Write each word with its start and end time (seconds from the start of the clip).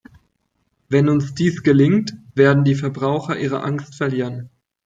Wenn 0.89 1.09
uns 1.09 1.35
dies 1.35 1.61
gelingt, 1.61 2.15
werden 2.33 2.63
die 2.63 2.73
Verbraucher 2.73 3.37
ihre 3.37 3.61
Angst 3.61 3.93
verlieren. 3.93 4.49